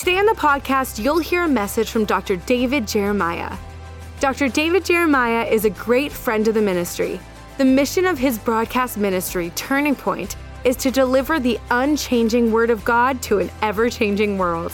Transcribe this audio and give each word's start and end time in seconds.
Today 0.00 0.16
on 0.16 0.24
the 0.24 0.32
podcast, 0.32 1.04
you'll 1.04 1.18
hear 1.18 1.42
a 1.42 1.48
message 1.48 1.90
from 1.90 2.06
Dr. 2.06 2.36
David 2.36 2.88
Jeremiah. 2.88 3.54
Dr. 4.18 4.48
David 4.48 4.82
Jeremiah 4.82 5.44
is 5.44 5.66
a 5.66 5.70
great 5.70 6.10
friend 6.10 6.48
of 6.48 6.54
the 6.54 6.62
ministry. 6.62 7.20
The 7.58 7.66
mission 7.66 8.06
of 8.06 8.16
his 8.16 8.38
broadcast 8.38 8.96
ministry, 8.96 9.52
Turning 9.56 9.94
Point, 9.94 10.36
is 10.64 10.76
to 10.76 10.90
deliver 10.90 11.38
the 11.38 11.60
unchanging 11.70 12.50
Word 12.50 12.70
of 12.70 12.82
God 12.82 13.20
to 13.24 13.40
an 13.40 13.50
ever 13.60 13.90
changing 13.90 14.38
world. 14.38 14.72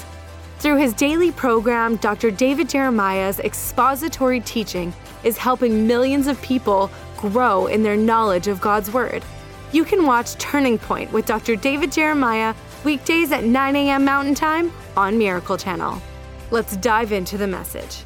Through 0.61 0.77
his 0.77 0.95
daily 0.95 1.33
program, 1.33 1.97
Dr. 1.97 2.30
David 2.30 2.69
Jeremiah's 2.69 3.41
expository 3.41 4.41
teaching 4.43 4.95
is 5.24 5.37
helping 5.37 5.88
millions 5.88 6.29
of 6.29 6.41
people 6.41 6.88
grow 7.16 7.66
in 7.66 7.83
their 7.83 7.97
knowledge 7.97 8.47
of 8.47 8.61
God's 8.61 8.93
Word. 8.93 9.24
You 9.73 9.85
can 9.85 10.07
watch 10.07 10.37
Turning 10.37 10.79
Point 10.79 11.13
with 11.13 11.27
Dr. 11.27 11.57
David 11.57 11.91
Jeremiah 11.91 12.55
weekdays 12.87 13.33
at 13.33 13.43
9 13.43 13.75
a.m. 13.75 14.05
Mountain 14.05 14.37
Time 14.37 14.71
on 14.97 15.19
Miracle 15.19 15.57
Channel. 15.57 16.01
Let's 16.53 16.77
dive 16.77 17.11
into 17.11 17.37
the 17.37 17.49
message. 17.49 18.05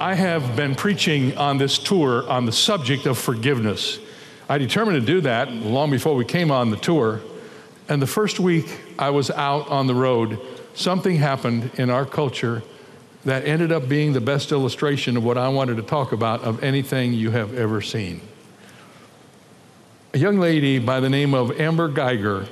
I 0.00 0.14
have 0.14 0.56
been 0.56 0.74
preaching 0.74 1.38
on 1.38 1.56
this 1.56 1.78
tour 1.78 2.28
on 2.28 2.46
the 2.46 2.52
subject 2.52 3.06
of 3.06 3.16
forgiveness. 3.16 4.00
I 4.48 4.58
determined 4.58 5.00
to 5.00 5.06
do 5.06 5.20
that 5.20 5.52
long 5.52 5.92
before 5.92 6.16
we 6.16 6.24
came 6.24 6.50
on 6.50 6.72
the 6.72 6.76
tour. 6.76 7.20
And 7.88 8.02
the 8.02 8.08
first 8.08 8.40
week 8.40 8.80
I 8.98 9.10
was 9.10 9.30
out 9.30 9.68
on 9.68 9.86
the 9.86 9.94
road, 9.94 10.40
something 10.74 11.14
happened 11.14 11.70
in 11.76 11.90
our 11.90 12.04
culture 12.04 12.64
that 13.24 13.46
ended 13.46 13.70
up 13.70 13.88
being 13.88 14.14
the 14.14 14.20
best 14.20 14.50
illustration 14.50 15.16
of 15.16 15.22
what 15.22 15.38
I 15.38 15.48
wanted 15.48 15.76
to 15.76 15.82
talk 15.82 16.10
about 16.10 16.40
of 16.40 16.64
anything 16.64 17.12
you 17.12 17.30
have 17.30 17.54
ever 17.54 17.80
seen. 17.80 18.20
A 20.12 20.18
young 20.18 20.40
lady 20.40 20.80
by 20.80 20.98
the 20.98 21.08
name 21.08 21.34
of 21.34 21.60
Amber 21.60 21.88
Guyger, 21.88 22.48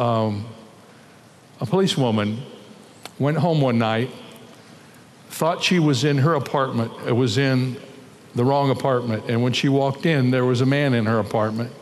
um, 0.00 0.46
a 1.60 1.66
policewoman, 1.66 2.42
went 3.18 3.36
home 3.36 3.60
one 3.60 3.78
night 3.78 4.10
thought 5.30 5.62
she 5.62 5.78
was 5.78 6.04
in 6.04 6.18
her 6.18 6.34
apartment. 6.34 6.92
It 7.06 7.12
was 7.12 7.38
in 7.38 7.76
the 8.34 8.44
wrong 8.44 8.70
apartment. 8.70 9.24
And 9.30 9.42
when 9.42 9.52
she 9.52 9.68
walked 9.68 10.04
in, 10.04 10.30
there 10.30 10.44
was 10.44 10.60
a 10.60 10.66
man 10.66 10.92
in 10.92 11.06
her 11.06 11.18
apartment. 11.18 11.72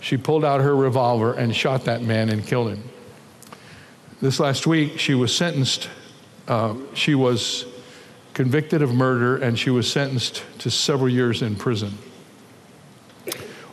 She 0.00 0.16
pulled 0.16 0.44
out 0.44 0.60
her 0.60 0.74
revolver 0.74 1.34
and 1.34 1.54
shot 1.54 1.84
that 1.84 2.02
man 2.02 2.30
and 2.30 2.44
killed 2.44 2.70
him. 2.70 2.82
This 4.20 4.40
last 4.40 4.66
week, 4.66 4.98
she 4.98 5.14
was 5.14 5.34
sentenced. 5.34 5.88
Uh, 6.48 6.74
she 6.94 7.14
was 7.14 7.66
convicted 8.34 8.82
of 8.82 8.94
murder 8.94 9.36
and 9.36 9.58
she 9.58 9.70
was 9.70 9.90
sentenced 9.90 10.42
to 10.58 10.70
several 10.70 11.08
years 11.08 11.42
in 11.42 11.54
prison. 11.56 11.96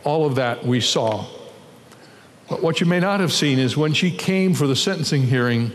All 0.04 0.26
of 0.26 0.36
that 0.36 0.66
we 0.66 0.82
saw. 0.82 1.26
What 2.48 2.80
you 2.80 2.86
may 2.86 3.02
not 3.02 3.20
have 3.20 3.34
seen 3.34 3.60
is 3.60 3.76
when 3.76 3.94
she 3.94 4.10
came 4.10 4.54
for 4.54 4.68
the 4.68 4.76
sentencing 4.76 5.24
hearing, 5.24 5.72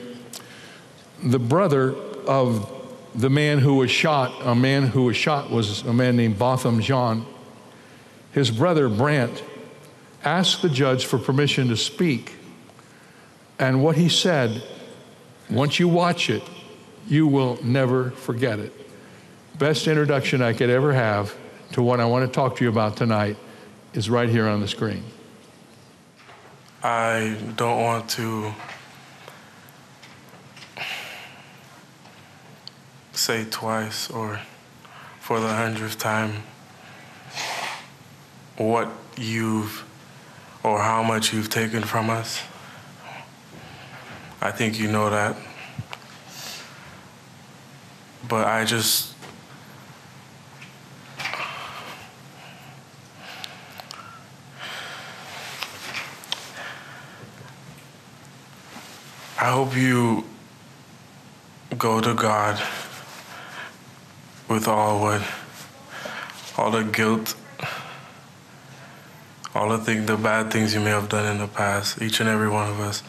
the 1.22 1.38
brother 1.38 1.94
of 2.26 2.70
the 3.14 3.28
man 3.28 3.58
who 3.58 3.74
was 3.74 3.90
shot, 3.90 4.32
a 4.42 4.54
man 4.54 4.86
who 4.86 5.04
was 5.04 5.16
shot 5.16 5.50
was 5.50 5.82
a 5.82 5.92
man 5.92 6.16
named 6.16 6.38
Botham 6.38 6.80
Jean. 6.80 7.26
His 8.32 8.50
brother 8.50 8.88
Brandt 8.88 9.42
asked 10.24 10.62
the 10.62 10.70
judge 10.70 11.04
for 11.04 11.18
permission 11.18 11.68
to 11.68 11.76
speak. 11.76 12.36
And 13.58 13.84
what 13.84 13.96
he 13.96 14.08
said, 14.08 14.62
once 15.50 15.78
you 15.78 15.88
watch 15.88 16.30
it, 16.30 16.42
you 17.06 17.26
will 17.26 17.58
never 17.62 18.12
forget 18.12 18.58
it. 18.58 18.72
Best 19.58 19.86
introduction 19.86 20.40
I 20.40 20.54
could 20.54 20.70
ever 20.70 20.94
have 20.94 21.36
to 21.72 21.82
what 21.82 22.00
I 22.00 22.06
want 22.06 22.26
to 22.26 22.32
talk 22.32 22.56
to 22.56 22.64
you 22.64 22.70
about 22.70 22.96
tonight 22.96 23.36
is 23.92 24.08
right 24.08 24.28
here 24.28 24.48
on 24.48 24.60
the 24.60 24.68
screen. 24.68 25.04
I 26.84 27.36
don't 27.54 27.80
want 27.80 28.10
to 28.10 28.52
say 33.12 33.44
twice 33.44 34.10
or 34.10 34.40
for 35.20 35.38
the 35.38 35.46
hundredth 35.46 35.96
time 35.96 36.42
what 38.56 38.90
you've 39.16 39.84
or 40.64 40.80
how 40.80 41.04
much 41.04 41.32
you've 41.32 41.50
taken 41.50 41.84
from 41.84 42.10
us. 42.10 42.40
I 44.40 44.50
think 44.50 44.76
you 44.80 44.90
know 44.90 45.08
that. 45.08 45.36
But 48.28 48.48
I 48.48 48.64
just 48.64 49.11
I 59.42 59.50
hope 59.50 59.76
you 59.76 60.22
go 61.76 62.00
to 62.00 62.14
God 62.14 62.62
with 64.48 64.68
all 64.68 65.00
what, 65.00 65.20
all 66.56 66.70
the 66.70 66.84
guilt, 66.84 67.34
all 69.52 69.70
the 69.70 69.78
thing, 69.78 70.06
the 70.06 70.16
bad 70.16 70.52
things 70.52 70.74
you 70.74 70.80
may 70.80 70.90
have 70.90 71.08
done 71.08 71.26
in 71.26 71.38
the 71.38 71.48
past. 71.48 72.00
Each 72.00 72.20
and 72.20 72.28
every 72.28 72.48
one 72.48 72.70
of 72.70 72.78
us 72.78 73.02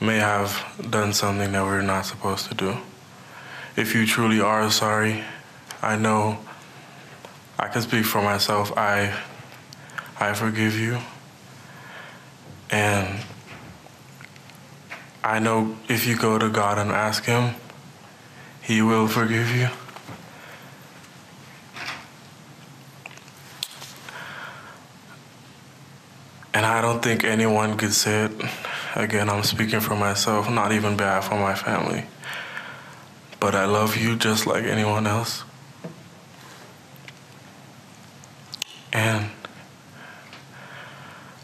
may 0.00 0.16
have 0.16 0.60
done 0.90 1.12
something 1.12 1.52
that 1.52 1.62
we're 1.62 1.82
not 1.82 2.04
supposed 2.04 2.48
to 2.48 2.54
do. 2.54 2.76
If 3.76 3.94
you 3.94 4.06
truly 4.06 4.40
are 4.40 4.68
sorry, 4.72 5.22
I 5.80 5.94
know 5.94 6.40
I 7.60 7.68
can 7.68 7.82
speak 7.82 8.06
for 8.06 8.20
myself. 8.20 8.76
I 8.76 9.16
I 10.18 10.32
forgive 10.32 10.76
you. 10.76 10.98
And 12.70 13.20
I 15.30 15.38
know 15.38 15.76
if 15.88 16.08
you 16.08 16.16
go 16.16 16.38
to 16.38 16.48
God 16.48 16.76
and 16.76 16.90
ask 16.90 17.24
him, 17.24 17.54
he 18.62 18.82
will 18.82 19.06
forgive 19.06 19.48
you. 19.54 19.68
And 26.52 26.66
I 26.66 26.80
don't 26.80 27.00
think 27.00 27.22
anyone 27.22 27.76
could 27.76 27.94
say 27.94 28.24
it. 28.24 28.32
Again, 28.96 29.30
I'm 29.30 29.44
speaking 29.44 29.78
for 29.78 29.94
myself, 29.94 30.50
not 30.50 30.72
even 30.72 30.96
bad 30.96 31.20
for 31.20 31.36
my 31.36 31.54
family. 31.54 32.06
But 33.38 33.54
I 33.54 33.66
love 33.66 33.96
you 33.96 34.16
just 34.16 34.48
like 34.48 34.64
anyone 34.64 35.06
else. 35.06 35.44
And 38.92 39.30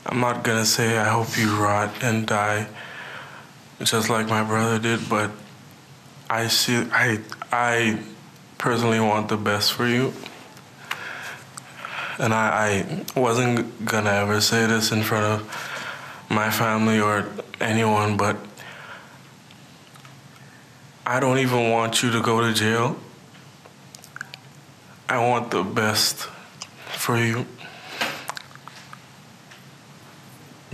I'm 0.05 0.19
not 0.19 0.43
gonna 0.43 0.67
say 0.67 0.99
I 0.99 1.09
hope 1.09 1.39
you 1.39 1.55
rot 1.57 2.03
and 2.03 2.27
die 2.27 2.67
just 3.83 4.09
like 4.11 4.29
my 4.29 4.43
brother 4.43 4.79
did, 4.79 5.09
but 5.09 5.31
I 6.29 6.49
see 6.49 6.77
I 6.93 7.21
I 7.53 8.03
personally 8.59 9.01
want 9.01 9.29
the 9.29 9.37
best 9.37 9.73
for 9.73 9.87
you 9.87 10.13
and 12.19 12.33
I, 12.33 13.05
I 13.15 13.19
wasn't 13.19 13.85
gonna 13.85 14.11
ever 14.11 14.41
say 14.41 14.67
this 14.67 14.93
in 14.93 15.03
front 15.03 15.25
of 15.25 16.27
my 16.31 16.51
family 16.51 17.01
or 17.01 17.29
anyone, 17.61 18.17
but 18.17 18.37
I 21.05 21.21
don't 21.21 21.39
even 21.39 21.71
want 21.71 22.03
you 22.03 22.11
to 22.11 22.21
go 22.21 22.41
to 22.41 22.53
jail. 22.53 22.97
I 25.09 25.25
want 25.25 25.51
the 25.51 25.63
best 25.63 26.29
for 26.89 27.17
you. 27.19 27.47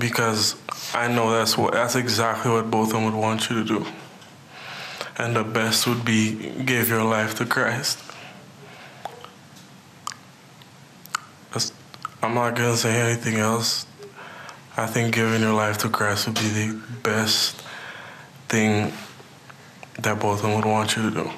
Because 0.03 0.57
I 0.93 1.07
know 1.07 1.31
that's 1.31 1.57
what 1.57 1.75
that's 1.75 1.95
exactly 1.95 2.51
what 2.51 2.71
Botham 2.71 3.05
would 3.05 3.15
want 3.15 3.49
you 3.49 3.63
to 3.63 3.65
do. 3.65 3.87
And 5.17 5.37
the 5.37 5.45
best 5.45 5.87
would 5.87 6.05
be 6.05 6.51
give 6.65 6.89
your 6.89 7.05
life 7.05 7.37
to 7.37 7.47
Christ. 7.47 7.99
I'm 12.23 12.35
not 12.35 12.55
gonna 12.55 12.77
say 12.77 13.01
anything 13.01 13.37
else. 13.37 13.85
I 14.77 14.87
think 14.87 15.13
giving 15.13 15.43
your 15.43 15.55
life 15.55 15.79
to 15.79 15.89
Christ 15.89 16.27
would 16.27 16.37
be 16.37 16.49
the 16.49 16.81
best 17.03 17.61
thing 18.49 18.93
that 19.99 20.21
Botham 20.21 20.55
would 20.55 20.65
want 20.65 20.97
you 20.97 21.11
to 21.11 21.11
do. 21.11 21.31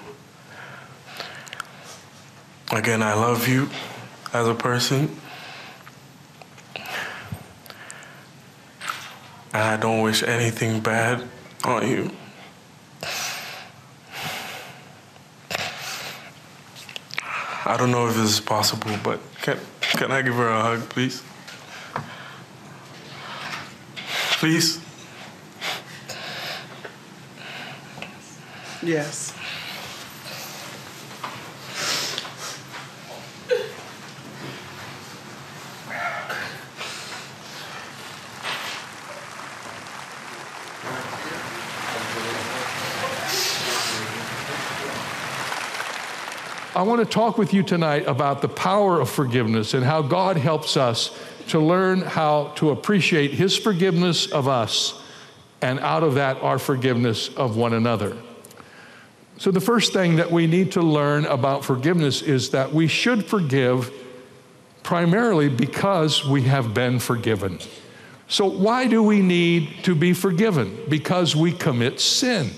Again, 2.70 3.02
I 3.02 3.14
love 3.14 3.49
you 3.49 3.70
as 4.34 4.46
a 4.46 4.55
person. 4.55 5.08
I 9.56 9.77
don't 9.77 10.03
wish 10.03 10.25
anything 10.25 10.81
bad 10.81 11.23
on 11.62 11.89
you. 11.89 12.11
I 17.65 17.77
don't 17.79 17.93
know 17.93 18.09
if 18.09 18.17
this 18.17 18.33
is 18.33 18.41
possible, 18.41 18.91
but 19.05 19.21
can, 19.43 19.59
can 19.81 20.11
I 20.11 20.23
give 20.23 20.35
her 20.35 20.49
a 20.49 20.61
hug, 20.61 20.89
please? 20.89 21.23
Please? 24.41 24.81
Yes. 28.83 29.33
I 46.76 46.82
want 46.82 46.99
to 47.00 47.06
talk 47.06 47.38
with 47.38 47.55
you 47.55 47.62
tonight 47.62 48.05
about 48.09 48.43
the 48.43 48.49
power 48.49 49.00
of 49.00 49.09
forgiveness 49.09 49.75
and 49.75 49.85
how 49.85 50.03
God 50.03 50.37
helps 50.37 50.76
us 50.76 51.17
to 51.49 51.61
learn 51.61 52.00
how 52.00 52.49
to 52.56 52.71
appreciate 52.71 53.31
His 53.31 53.56
forgiveness 53.56 54.26
of 54.26 54.49
us 54.49 55.00
and 55.62 55.79
out 55.79 56.03
of 56.03 56.15
that, 56.15 56.43
our 56.43 56.59
forgiveness 56.59 57.29
of 57.37 57.56
one 57.56 57.75
another. 57.75 58.17
So, 59.38 59.53
the 59.53 59.61
first 59.61 59.93
thing 59.93 60.17
that 60.17 60.32
we 60.32 60.49
need 60.49 60.73
to 60.73 60.82
learn 60.82 61.26
about 61.26 61.65
forgiveness 61.65 62.23
is 62.23 62.50
that 62.50 62.73
we 62.73 62.88
should 62.88 63.25
forgive 63.25 63.93
primarily 64.82 65.49
because 65.49 66.27
we 66.27 66.43
have 66.43 66.75
been 66.75 66.99
forgiven. 66.99 67.61
So, 68.27 68.47
why 68.47 68.88
do 68.88 69.00
we 69.00 69.23
need 69.23 69.85
to 69.85 69.94
be 69.94 70.12
forgiven? 70.12 70.77
Because 70.88 71.37
we 71.37 71.53
commit 71.53 72.00
sin. 72.00 72.50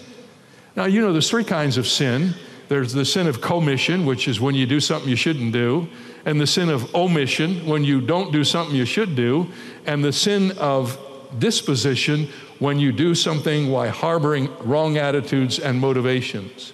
Now, 0.75 0.87
you 0.87 1.03
know, 1.03 1.13
there's 1.13 1.29
three 1.29 1.45
kinds 1.45 1.77
of 1.77 1.87
sin 1.87 2.35
there's 2.69 2.93
the 2.93 3.05
sin 3.05 3.27
of 3.27 3.41
commission, 3.41 4.05
which 4.07 4.27
is 4.29 4.41
when 4.41 4.55
you 4.55 4.67
do 4.67 4.81
something 4.81 5.09
you 5.09 5.17
shouldn't 5.17 5.53
do, 5.53 5.89
and 6.25 6.41
the 6.41 6.47
sin 6.47 6.69
of 6.69 6.93
omission, 6.95 7.65
when 7.67 7.85
you 7.85 8.01
don't 8.01 8.33
do 8.33 8.43
something 8.43 8.75
you 8.75 8.85
should 8.85 9.15
do, 9.15 9.47
and 9.87 10.05
the 10.05 10.13
sin 10.13 10.53
of 10.59 10.99
disposition, 11.39 12.29
when 12.59 12.79
you 12.79 12.91
do 12.93 13.15
something 13.15 13.71
while 13.71 13.91
harboring 13.91 14.49
wrong 14.61 14.97
attitudes 14.97 15.59
and 15.59 15.81
motivations. 15.81 16.73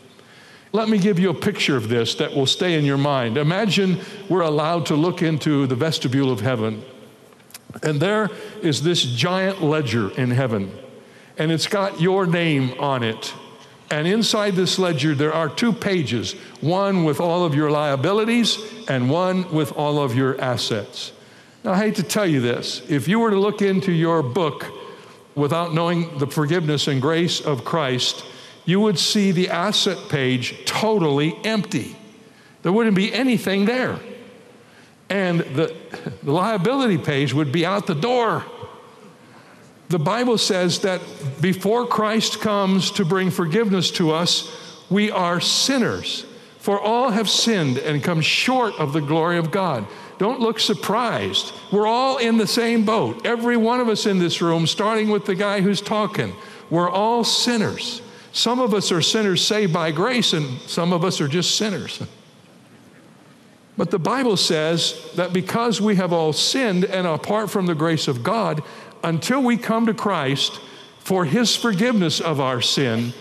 Let 0.73 0.89
me 0.89 0.97
give 0.97 1.19
you 1.19 1.29
a 1.29 1.35
picture 1.35 1.77
of 1.77 1.91
this 1.91 2.15
that 2.15 2.35
will 2.35 2.47
stay 2.47 2.79
in 2.79 2.85
your 2.87 2.97
mind. 2.97 3.37
Imagine 3.37 4.01
we're 4.31 4.41
allowed 4.41 4.87
to 4.87 4.95
look 4.95 5.21
into 5.21 5.67
the 5.67 5.75
vestibule 5.75 6.31
of 6.31 6.41
heaven, 6.41 6.83
and 7.83 8.01
there 8.01 8.31
is 8.63 8.83
this 8.83 9.03
giant 9.03 9.63
ledger 9.63 10.11
in 10.13 10.31
heaven, 10.31 10.73
and 11.37 11.53
it's 11.53 11.67
got 11.67 12.01
your 12.01 12.27
name 12.27 12.73
on 12.79 13.03
it. 13.03 13.35
And 13.93 14.09
inside 14.09 14.57
this 14.57 14.79
ledger, 14.79 15.15
there 15.15 15.35
are 15.35 15.51
two 15.51 15.71
pages 15.71 16.33
one 16.63 17.05
with 17.05 17.21
all 17.21 17.45
of 17.45 17.55
your 17.55 17.71
liabilities 17.71 18.57
and 18.89 19.11
one 19.11 19.53
with 19.53 19.71
all 19.73 20.03
of 20.03 20.17
your 20.17 20.41
assets. 20.41 21.13
Now, 21.63 21.73
I 21.73 21.77
hate 21.77 21.97
to 21.97 22.03
tell 22.03 22.27
you 22.27 22.41
this. 22.41 22.81
If 22.89 23.07
you 23.07 23.21
were 23.21 23.31
to 23.31 23.39
look 23.39 23.61
into 23.61 23.93
your 23.93 24.23
book 24.23 24.65
without 25.35 25.75
knowing 25.75 26.17
the 26.17 26.27
forgiveness 26.27 26.89
and 26.89 27.03
grace 27.03 27.43
of 27.43 27.67
Christ, 27.67 28.25
you 28.65 28.81
would 28.81 28.99
see 28.99 29.31
the 29.31 29.51
asset 29.51 29.99
page 30.09 30.65
totally 30.65 31.37
empty. 31.45 31.95
There 32.63 32.73
wouldn't 32.73 32.97
be 32.97 33.13
anything 33.13 33.67
there. 33.67 34.01
And 35.11 35.41
the, 35.41 35.77
the 36.23 36.33
liability 36.33 36.97
page 36.97 37.35
would 37.35 37.53
be 37.53 37.67
out 37.67 37.87
the 37.87 37.95
door 37.95 38.43
the 39.93 39.99
Bible 39.99 40.39
says 40.39 40.81
that 40.81 41.03
before 41.43 41.87
Christ 41.87 42.41
comes 42.41 42.91
to 42.93 43.05
bring 43.05 43.31
forgiveness 43.31 43.91
to 43.93 44.11
us, 44.11 44.51
we 44.89 45.11
are 45.11 45.39
sinners. 45.39 46.25
For 46.59 46.81
all 46.81 47.11
have 47.11 47.29
sinned 47.29 47.77
and 47.77 48.03
come 48.03 48.23
short 48.23 48.75
of 48.81 48.95
the 48.95 49.03
glory 49.03 49.37
of 49.37 49.51
God. 49.51 49.87
Don't 50.17 50.41
look 50.41 50.61
surprised. 50.61 51.53
We're 51.71 51.87
all 51.87 52.17
in 52.17 52.39
the 52.39 52.47
same 52.47 52.87
boat. 52.87 53.27
Every 53.27 53.59
one 53.59 53.81
of 53.81 53.89
us 53.91 54.07
in 54.07 54.19
this 54.19 54.41
room, 54.41 54.67
starting 54.67 55.11
with 55.11 55.27
the 55.27 55.35
guy 55.35 55.61
who's 55.61 55.83
talking, 55.83 56.35
we're 56.71 56.91
all 56.91 57.23
sinners. 57.23 58.01
Some 58.33 58.61
of 58.61 58.73
us 58.73 58.91
are 58.93 59.03
sinners 59.03 59.47
saved 59.47 59.75
by 59.75 59.91
grace, 59.91 60.33
and 60.33 60.59
some 60.61 60.95
of 60.95 61.05
us 61.05 61.21
are 61.21 61.29
just 61.29 61.57
sinners. 61.57 62.01
But 63.77 63.91
the 63.91 63.99
Bible 63.99 64.37
says 64.37 65.11
that 65.17 65.33
because 65.33 65.81
we 65.81 65.97
have 65.97 66.13
all 66.13 66.33
sinned 66.33 66.85
and 66.85 67.07
apart 67.07 67.51
from 67.51 67.67
the 67.67 67.75
grace 67.75 68.07
of 68.07 68.23
God, 68.23 68.63
until 69.03 69.43
we 69.43 69.57
come 69.57 69.87
to 69.87 69.95
Christ 69.95 70.61
for 70.99 71.25
his 71.25 71.57
forgiveness 71.57 72.21
of 72.21 72.41
our 72.41 72.61
sin, 72.61 73.13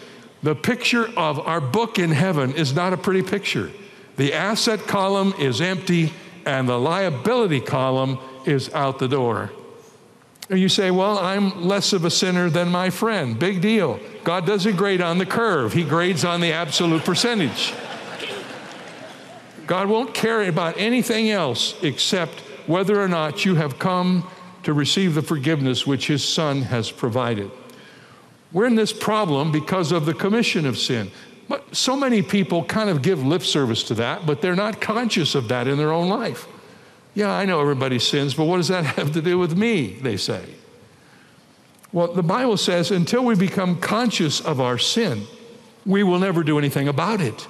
the 0.44 0.56
picture 0.56 1.08
of 1.18 1.40
our 1.40 1.62
book 1.62 2.00
in 2.00 2.12
heaven 2.12 2.54
is 2.54 2.74
not 2.74 2.94
a 2.94 2.98
pretty 2.98 3.24
picture. 3.24 3.72
The 4.18 4.34
asset 4.34 4.82
column 4.82 5.34
is 5.40 5.62
empty 5.62 6.14
and 6.46 6.68
the 6.68 6.80
liability 6.80 7.62
column 7.62 8.18
is 8.46 8.74
out 8.74 9.00
the 9.00 9.08
door. 9.08 9.52
And 10.50 10.60
you 10.60 10.68
say, 10.68 10.92
Well, 10.92 11.18
I'm 11.18 11.64
less 11.64 11.94
of 11.94 12.04
a 12.04 12.10
sinner 12.10 12.50
than 12.50 12.70
my 12.70 12.90
friend. 12.90 13.40
Big 13.40 13.62
deal. 13.62 14.00
God 14.24 14.46
doesn't 14.46 14.76
grade 14.76 15.02
on 15.02 15.18
the 15.18 15.26
curve, 15.26 15.74
He 15.74 15.84
grades 15.84 16.26
on 16.26 16.42
the 16.42 16.52
absolute 16.52 17.04
percentage. 17.04 17.74
God 19.68 19.88
won't 19.88 20.14
care 20.14 20.44
about 20.44 20.78
anything 20.78 21.30
else 21.30 21.82
except 21.82 22.42
whether 22.68 23.02
or 23.02 23.08
not 23.08 23.46
you 23.46 23.56
have 23.56 23.80
come 23.80 24.28
to 24.64 24.74
receive 24.74 25.16
the 25.16 25.22
forgiveness 25.22 25.88
which 25.88 26.08
his 26.08 26.28
son 26.28 26.64
has 26.64 26.92
provided. 26.92 27.52
We're 28.52 28.68
in 28.68 28.76
this 28.76 28.94
problem 28.94 29.52
because 29.52 29.92
of 29.92 30.06
the 30.06 30.14
commission 30.14 30.66
of 30.66 30.78
sin. 30.78 31.12
But 31.48 31.76
so 31.76 31.96
many 31.96 32.22
people 32.22 32.64
kind 32.64 32.90
of 32.90 33.02
give 33.02 33.26
lip 33.26 33.44
service 33.44 33.84
to 33.84 33.94
that, 33.96 34.26
but 34.26 34.42
they're 34.42 34.56
not 34.56 34.80
conscious 34.80 35.36
of 35.36 35.48
that 35.50 35.68
in 35.68 35.78
their 35.78 35.92
own 35.92 36.10
life. 36.10 36.48
Yeah, 37.14 37.32
I 37.32 37.46
know 37.46 37.60
everybody 37.60 38.00
sins, 38.00 38.34
but 38.34 38.46
what 38.46 38.58
does 38.58 38.70
that 38.70 38.86
have 38.98 39.12
to 39.14 39.22
do 39.22 39.38
with 39.38 39.58
me? 39.58 39.94
They 40.02 40.18
say. 40.18 40.44
Well, 41.92 42.14
the 42.14 42.24
Bible 42.24 42.56
says 42.56 42.90
until 42.90 43.26
we 43.26 43.36
become 43.36 43.80
conscious 43.80 44.40
of 44.40 44.62
our 44.62 44.78
sin, 44.78 45.24
we 45.86 46.04
will 46.04 46.20
never 46.20 46.44
do 46.44 46.58
anything 46.58 46.88
about 46.88 47.20
it. 47.20 47.48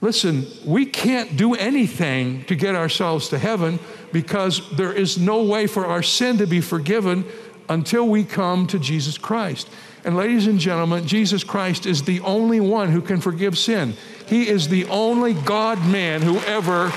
Listen, 0.00 0.46
we 0.64 0.86
can't 0.86 1.36
do 1.36 1.54
anything 1.54 2.44
to 2.44 2.56
get 2.56 2.74
ourselves 2.74 3.28
to 3.28 3.38
heaven 3.38 3.78
because 4.12 4.68
there 4.76 4.92
is 4.92 5.18
no 5.18 5.42
way 5.42 5.66
for 5.66 5.86
our 5.86 6.02
sin 6.02 6.38
to 6.38 6.46
be 6.46 6.60
forgiven 6.60 7.24
until 7.68 8.08
we 8.08 8.24
come 8.24 8.66
to 8.66 8.78
Jesus 8.78 9.16
Christ. 9.16 9.68
And, 10.04 10.16
ladies 10.16 10.46
and 10.46 10.58
gentlemen, 10.58 11.06
Jesus 11.06 11.44
Christ 11.44 11.86
is 11.86 12.02
the 12.02 12.20
only 12.20 12.58
one 12.58 12.90
who 12.90 13.02
can 13.02 13.20
forgive 13.20 13.58
sin. 13.58 13.94
He 14.26 14.48
is 14.48 14.68
the 14.68 14.86
only 14.86 15.34
God 15.34 15.78
man 15.86 16.22
who 16.22 16.38
ever 16.40 16.92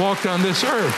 walked 0.00 0.26
on 0.26 0.42
this 0.42 0.62
earth. 0.62 0.94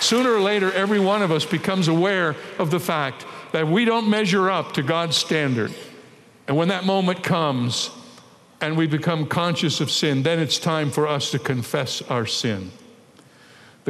Sooner 0.00 0.32
or 0.32 0.40
later, 0.40 0.72
every 0.72 1.00
one 1.00 1.22
of 1.22 1.30
us 1.30 1.44
becomes 1.44 1.88
aware 1.88 2.36
of 2.58 2.70
the 2.70 2.80
fact 2.80 3.24
that 3.52 3.68
we 3.68 3.84
don't 3.84 4.08
measure 4.08 4.50
up 4.50 4.72
to 4.72 4.82
God's 4.82 5.16
standard. 5.16 5.74
And 6.46 6.56
when 6.56 6.68
that 6.68 6.84
moment 6.84 7.22
comes 7.22 7.90
and 8.60 8.76
we 8.76 8.86
become 8.86 9.26
conscious 9.26 9.80
of 9.80 9.90
sin, 9.90 10.22
then 10.22 10.38
it's 10.38 10.58
time 10.58 10.90
for 10.90 11.06
us 11.06 11.30
to 11.30 11.38
confess 11.38 12.02
our 12.02 12.26
sin. 12.26 12.70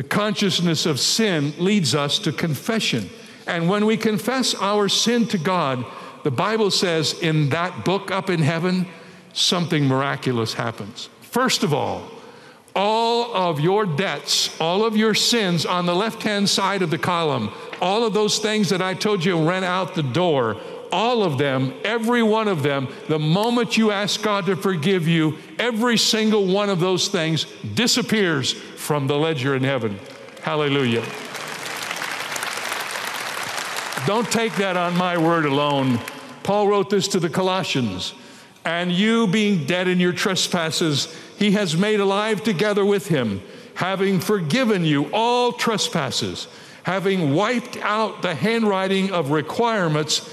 The 0.00 0.08
consciousness 0.08 0.86
of 0.86 0.98
sin 0.98 1.52
leads 1.58 1.94
us 1.94 2.18
to 2.20 2.32
confession. 2.32 3.10
And 3.46 3.68
when 3.68 3.84
we 3.84 3.98
confess 3.98 4.54
our 4.54 4.88
sin 4.88 5.26
to 5.28 5.36
God, 5.36 5.84
the 6.24 6.30
Bible 6.30 6.70
says 6.70 7.12
in 7.20 7.50
that 7.50 7.84
book 7.84 8.10
up 8.10 8.30
in 8.30 8.40
heaven, 8.40 8.86
something 9.34 9.86
miraculous 9.86 10.54
happens. 10.54 11.10
First 11.20 11.62
of 11.64 11.74
all, 11.74 12.10
all 12.74 13.34
of 13.34 13.60
your 13.60 13.84
debts, 13.84 14.58
all 14.58 14.86
of 14.86 14.96
your 14.96 15.12
sins 15.12 15.66
on 15.66 15.84
the 15.84 15.94
left 15.94 16.22
hand 16.22 16.48
side 16.48 16.80
of 16.80 16.88
the 16.88 16.96
column, 16.96 17.52
all 17.82 18.02
of 18.02 18.14
those 18.14 18.38
things 18.38 18.70
that 18.70 18.80
I 18.80 18.94
told 18.94 19.22
you 19.22 19.46
ran 19.46 19.64
out 19.64 19.94
the 19.94 20.02
door, 20.02 20.56
all 20.92 21.22
of 21.22 21.38
them, 21.38 21.74
every 21.84 22.22
one 22.22 22.48
of 22.48 22.62
them, 22.62 22.88
the 23.08 23.18
moment 23.18 23.76
you 23.76 23.90
ask 23.90 24.22
God 24.22 24.46
to 24.46 24.56
forgive 24.56 25.06
you, 25.06 25.38
every 25.58 25.96
single 25.96 26.46
one 26.46 26.68
of 26.68 26.80
those 26.80 27.08
things 27.08 27.44
disappears 27.74 28.52
from 28.52 29.06
the 29.06 29.16
ledger 29.16 29.54
in 29.54 29.64
heaven. 29.64 29.98
Hallelujah. 30.42 31.04
Don't 34.06 34.30
take 34.30 34.54
that 34.56 34.76
on 34.76 34.96
my 34.96 35.18
word 35.18 35.44
alone. 35.44 36.00
Paul 36.42 36.68
wrote 36.68 36.90
this 36.90 37.06
to 37.08 37.20
the 37.20 37.28
Colossians. 37.28 38.14
And 38.64 38.92
you, 38.92 39.26
being 39.26 39.66
dead 39.66 39.88
in 39.88 40.00
your 40.00 40.12
trespasses, 40.12 41.14
he 41.38 41.52
has 41.52 41.76
made 41.76 42.00
alive 42.00 42.42
together 42.42 42.84
with 42.84 43.08
him, 43.08 43.42
having 43.74 44.20
forgiven 44.20 44.84
you 44.84 45.10
all 45.12 45.52
trespasses, 45.52 46.46
having 46.82 47.34
wiped 47.34 47.76
out 47.78 48.22
the 48.22 48.34
handwriting 48.34 49.12
of 49.12 49.30
requirements 49.30 50.28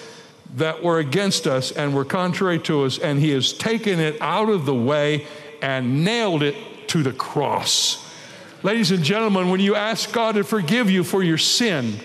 that 0.56 0.84
were 0.84 1.00
against 1.00 1.48
us 1.48 1.72
and 1.72 1.94
were 1.94 2.06
contrary 2.06 2.60
to 2.60 2.84
us, 2.84 2.98
and 2.98 3.20
he 3.20 3.32
has 3.32 3.54
taken 3.54 4.00
it 4.00 4.22
out 4.22 4.50
of 4.50 4.66
the 4.66 4.74
way 4.74 5.28
and 5.62 6.04
nailed 6.04 6.44
it 6.44 6.56
to 6.90 7.04
the 7.04 7.12
cross. 7.12 8.04
Ladies 8.64 8.92
and 8.92 9.04
gentlemen, 9.04 9.50
when 9.50 9.60
you 9.60 9.76
ask 9.76 10.12
God 10.12 10.36
to 10.36 10.44
forgive 10.44 10.90
you 10.90 11.04
for 11.04 11.22
your 11.22 11.38
sin, 11.38 12.00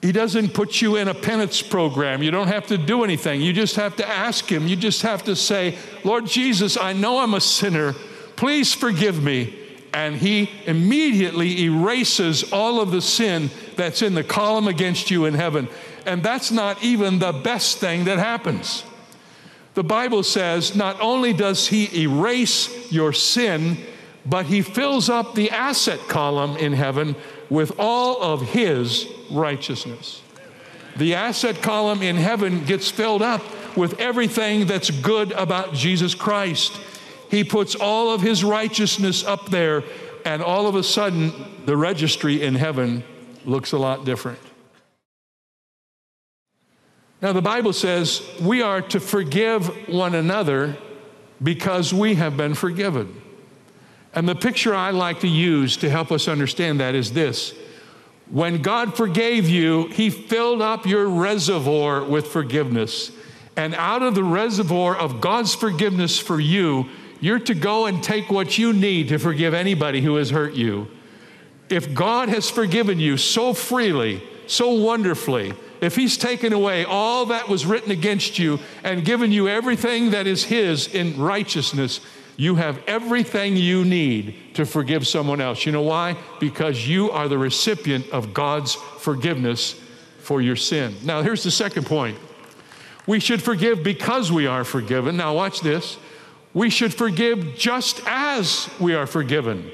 He 0.00 0.12
doesn't 0.12 0.54
put 0.54 0.80
you 0.80 0.96
in 0.96 1.08
a 1.08 1.14
penance 1.14 1.62
program. 1.62 2.22
You 2.22 2.30
don't 2.30 2.48
have 2.48 2.66
to 2.68 2.78
do 2.78 3.02
anything. 3.02 3.40
You 3.40 3.52
just 3.52 3.76
have 3.76 3.96
to 3.96 4.08
ask 4.08 4.50
Him. 4.50 4.68
You 4.68 4.76
just 4.76 5.02
have 5.02 5.24
to 5.24 5.34
say, 5.34 5.76
Lord 6.04 6.26
Jesus, 6.26 6.76
I 6.76 6.92
know 6.92 7.18
I'm 7.18 7.34
a 7.34 7.40
sinner, 7.40 7.94
Please 8.36 8.74
forgive 8.74 9.22
me. 9.22 9.62
And 9.92 10.14
he 10.14 10.50
immediately 10.66 11.64
erases 11.64 12.52
all 12.52 12.80
of 12.82 12.90
the 12.90 13.00
sin 13.00 13.50
that's 13.76 14.02
in 14.02 14.14
the 14.14 14.22
column 14.22 14.68
against 14.68 15.10
you 15.10 15.24
in 15.24 15.32
heaven. 15.32 15.68
And 16.06 16.22
that's 16.22 16.50
not 16.50 16.82
even 16.82 17.18
the 17.18 17.32
best 17.32 17.78
thing 17.78 18.04
that 18.04 18.18
happens. 18.18 18.84
The 19.74 19.84
Bible 19.84 20.22
says 20.22 20.74
not 20.74 21.00
only 21.00 21.34
does 21.34 21.66
he 21.66 22.02
erase 22.02 22.90
your 22.90 23.12
sin, 23.12 23.76
but 24.24 24.46
he 24.46 24.62
fills 24.62 25.10
up 25.10 25.34
the 25.34 25.50
asset 25.50 26.00
column 26.08 26.56
in 26.56 26.72
heaven 26.72 27.14
with 27.50 27.72
all 27.78 28.22
of 28.22 28.40
his 28.40 29.06
righteousness. 29.30 30.22
The 30.96 31.14
asset 31.14 31.60
column 31.60 32.02
in 32.02 32.16
heaven 32.16 32.64
gets 32.64 32.90
filled 32.90 33.20
up 33.20 33.42
with 33.76 34.00
everything 34.00 34.66
that's 34.66 34.90
good 34.90 35.32
about 35.32 35.74
Jesus 35.74 36.14
Christ. 36.14 36.80
He 37.30 37.44
puts 37.44 37.74
all 37.74 38.12
of 38.12 38.22
his 38.22 38.42
righteousness 38.42 39.24
up 39.24 39.50
there, 39.50 39.84
and 40.24 40.42
all 40.42 40.66
of 40.66 40.74
a 40.74 40.82
sudden, 40.82 41.32
the 41.66 41.76
registry 41.76 42.42
in 42.42 42.54
heaven 42.54 43.04
looks 43.44 43.72
a 43.72 43.78
lot 43.78 44.04
different. 44.04 44.38
Now, 47.22 47.32
the 47.32 47.42
Bible 47.42 47.72
says 47.72 48.22
we 48.40 48.62
are 48.62 48.82
to 48.82 49.00
forgive 49.00 49.88
one 49.88 50.14
another 50.14 50.76
because 51.42 51.92
we 51.92 52.14
have 52.14 52.36
been 52.36 52.54
forgiven. 52.54 53.22
And 54.14 54.28
the 54.28 54.34
picture 54.34 54.74
I 54.74 54.90
like 54.90 55.20
to 55.20 55.28
use 55.28 55.76
to 55.78 55.90
help 55.90 56.10
us 56.10 56.28
understand 56.28 56.80
that 56.80 56.94
is 56.94 57.12
this 57.12 57.54
when 58.30 58.60
God 58.60 58.96
forgave 58.96 59.48
you, 59.48 59.86
He 59.88 60.10
filled 60.10 60.60
up 60.60 60.84
your 60.84 61.08
reservoir 61.08 62.02
with 62.02 62.26
forgiveness. 62.26 63.12
And 63.56 63.74
out 63.74 64.02
of 64.02 64.14
the 64.14 64.24
reservoir 64.24 64.96
of 64.96 65.20
God's 65.20 65.54
forgiveness 65.54 66.18
for 66.18 66.40
you, 66.40 66.88
you're 67.20 67.38
to 67.40 67.54
go 67.54 67.86
and 67.86 68.02
take 68.02 68.30
what 68.30 68.58
you 68.58 68.72
need 68.72 69.08
to 69.08 69.18
forgive 69.18 69.54
anybody 69.54 70.02
who 70.02 70.16
has 70.16 70.30
hurt 70.30 70.54
you. 70.54 70.88
If 71.70 71.94
God 71.94 72.28
has 72.28 72.50
forgiven 72.50 73.00
you 73.00 73.16
so 73.16 73.54
freely, 73.54 74.22
so 74.46 74.72
wonderfully, 74.72 75.54
if 75.80 75.96
He's 75.96 76.16
taken 76.16 76.52
away 76.52 76.84
all 76.84 77.26
that 77.26 77.48
was 77.48 77.66
written 77.66 77.90
against 77.90 78.38
you 78.38 78.58
and 78.82 79.04
given 79.04 79.32
you 79.32 79.48
everything 79.48 80.10
that 80.10 80.26
is 80.26 80.44
His 80.44 80.86
in 80.88 81.18
righteousness, 81.18 82.00
you 82.36 82.56
have 82.56 82.82
everything 82.86 83.56
you 83.56 83.84
need 83.84 84.54
to 84.54 84.66
forgive 84.66 85.06
someone 85.06 85.40
else. 85.40 85.64
You 85.64 85.72
know 85.72 85.82
why? 85.82 86.16
Because 86.38 86.86
you 86.86 87.10
are 87.10 87.28
the 87.28 87.38
recipient 87.38 88.08
of 88.10 88.34
God's 88.34 88.74
forgiveness 88.74 89.80
for 90.18 90.42
your 90.42 90.56
sin. 90.56 90.96
Now, 91.02 91.22
here's 91.22 91.42
the 91.42 91.50
second 91.50 91.86
point 91.86 92.18
we 93.06 93.20
should 93.20 93.40
forgive 93.40 93.82
because 93.82 94.32
we 94.32 94.46
are 94.46 94.64
forgiven. 94.64 95.16
Now, 95.16 95.34
watch 95.34 95.60
this. 95.60 95.96
We 96.52 96.70
should 96.70 96.92
forgive 96.92 97.54
just 97.54 98.00
as 98.06 98.68
we 98.80 98.94
are 98.94 99.06
forgiven. 99.06 99.70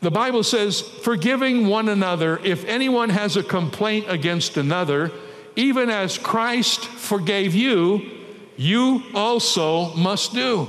The 0.00 0.10
Bible 0.10 0.42
says, 0.42 0.80
forgiving 0.80 1.66
one 1.66 1.88
another, 1.88 2.38
if 2.42 2.64
anyone 2.64 3.10
has 3.10 3.36
a 3.36 3.42
complaint 3.42 4.06
against 4.08 4.56
another, 4.56 5.12
even 5.56 5.90
as 5.90 6.16
Christ 6.16 6.84
forgave 6.84 7.54
you, 7.54 8.10
you 8.56 9.02
also 9.14 9.94
must 9.94 10.32
do. 10.32 10.68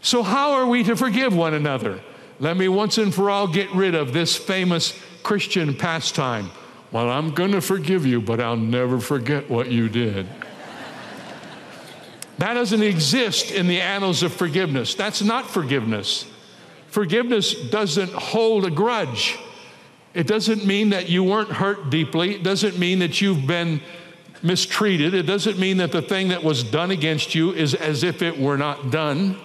So, 0.00 0.22
how 0.22 0.52
are 0.52 0.66
we 0.66 0.84
to 0.84 0.96
forgive 0.96 1.34
one 1.34 1.52
another? 1.52 2.00
Let 2.38 2.56
me 2.56 2.68
once 2.68 2.98
and 2.98 3.14
for 3.14 3.30
all 3.30 3.46
get 3.46 3.70
rid 3.72 3.94
of 3.94 4.12
this 4.12 4.36
famous 4.36 4.98
Christian 5.22 5.74
pastime. 5.74 6.50
Well, 6.92 7.10
I'm 7.10 7.32
going 7.32 7.52
to 7.52 7.60
forgive 7.60 8.06
you, 8.06 8.20
but 8.20 8.40
I'll 8.40 8.56
never 8.56 9.00
forget 9.00 9.50
what 9.50 9.70
you 9.70 9.88
did. 9.88 10.26
that 12.38 12.54
doesn't 12.54 12.82
exist 12.82 13.50
in 13.50 13.66
the 13.66 13.80
annals 13.80 14.22
of 14.22 14.32
forgiveness. 14.32 14.94
That's 14.94 15.22
not 15.22 15.50
forgiveness. 15.50 16.26
Forgiveness 16.96 17.52
doesn't 17.52 18.10
hold 18.14 18.64
a 18.64 18.70
grudge. 18.70 19.38
It 20.14 20.26
doesn't 20.26 20.64
mean 20.64 20.88
that 20.88 21.10
you 21.10 21.22
weren't 21.22 21.52
hurt 21.52 21.90
deeply. 21.90 22.36
It 22.36 22.42
doesn't 22.42 22.78
mean 22.78 23.00
that 23.00 23.20
you've 23.20 23.46
been 23.46 23.82
mistreated. 24.42 25.12
It 25.12 25.24
doesn't 25.24 25.58
mean 25.58 25.76
that 25.76 25.92
the 25.92 26.00
thing 26.00 26.28
that 26.28 26.42
was 26.42 26.64
done 26.64 26.90
against 26.90 27.34
you 27.34 27.52
is 27.52 27.74
as 27.74 28.02
if 28.02 28.22
it 28.22 28.38
were 28.38 28.56
not 28.56 28.90
done. 28.90 29.36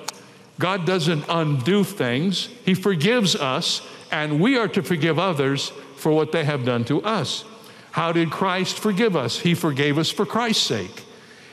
God 0.60 0.86
doesn't 0.86 1.26
undo 1.28 1.84
things, 1.84 2.48
He 2.64 2.74
forgives 2.74 3.36
us, 3.36 3.82
and 4.14 4.40
we 4.40 4.58
are 4.58 4.70
to 4.70 4.82
forgive 4.82 5.20
others 5.20 5.74
for 5.98 6.14
what 6.14 6.32
they 6.32 6.46
have 6.46 6.64
done 6.64 6.86
to 6.86 7.04
us. 7.04 7.44
How 7.92 8.14
did 8.14 8.32
Christ 8.32 8.80
forgive 8.80 9.18
us? 9.18 9.40
He 9.40 9.56
forgave 9.56 9.98
us 9.98 10.10
for 10.10 10.26
Christ's 10.26 10.66
sake. 10.66 11.04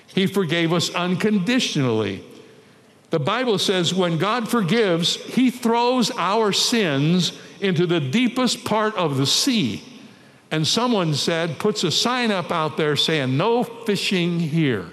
He 0.06 0.28
forgave 0.28 0.72
us 0.72 0.94
unconditionally. 0.94 2.24
The 3.10 3.18
Bible 3.18 3.58
says 3.58 3.94
when 3.94 4.18
God 4.18 4.48
forgives, 4.48 5.16
He 5.16 5.50
throws 5.50 6.10
our 6.16 6.52
sins 6.52 7.32
into 7.60 7.86
the 7.86 8.00
deepest 8.00 8.64
part 8.64 8.94
of 8.96 9.16
the 9.16 9.26
sea. 9.26 9.82
And 10.50 10.66
someone 10.66 11.14
said, 11.14 11.58
puts 11.58 11.84
a 11.84 11.90
sign 11.90 12.30
up 12.30 12.50
out 12.50 12.76
there 12.76 12.96
saying, 12.96 13.36
No 13.36 13.62
fishing 13.62 14.40
here. 14.40 14.86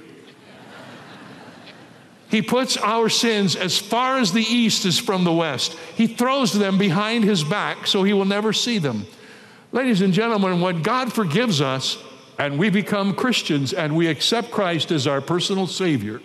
He 2.29 2.41
puts 2.41 2.75
our 2.75 3.07
sins 3.07 3.55
as 3.55 3.77
far 3.77 4.17
as 4.17 4.34
the 4.34 4.41
east 4.41 4.86
is 4.86 5.00
from 5.00 5.24
the 5.24 5.31
west. 5.31 5.74
He 5.95 6.07
throws 6.07 6.51
them 6.51 6.77
behind 6.77 7.24
his 7.24 7.43
back 7.43 7.88
so 7.88 8.03
he 8.03 8.13
will 8.13 8.25
never 8.25 8.51
see 8.51 8.77
them. 8.77 9.05
Ladies 9.72 10.01
and 10.01 10.13
gentlemen, 10.13 10.60
when 10.60 10.81
God 10.81 11.13
forgives 11.13 11.62
us 11.62 11.98
and 12.38 12.57
we 12.57 12.69
become 12.69 13.15
Christians 13.15 13.72
and 13.74 13.95
we 13.95 14.07
accept 14.07 14.51
Christ 14.51 14.91
as 14.91 15.07
our 15.07 15.22
personal 15.22 15.67
Savior, 15.67 16.19